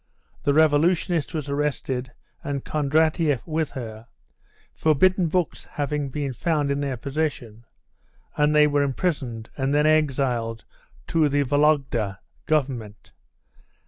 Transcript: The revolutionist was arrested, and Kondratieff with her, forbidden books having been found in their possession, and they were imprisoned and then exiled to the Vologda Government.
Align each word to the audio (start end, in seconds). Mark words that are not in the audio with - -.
The 0.45 0.53
revolutionist 0.55 1.35
was 1.35 1.47
arrested, 1.47 2.11
and 2.43 2.65
Kondratieff 2.65 3.45
with 3.45 3.69
her, 3.77 4.07
forbidden 4.73 5.27
books 5.27 5.65
having 5.65 6.09
been 6.09 6.33
found 6.33 6.71
in 6.71 6.79
their 6.81 6.97
possession, 6.97 7.65
and 8.35 8.55
they 8.55 8.65
were 8.65 8.81
imprisoned 8.81 9.51
and 9.57 9.75
then 9.75 9.85
exiled 9.85 10.65
to 11.09 11.29
the 11.29 11.43
Vologda 11.43 12.17
Government. 12.47 13.11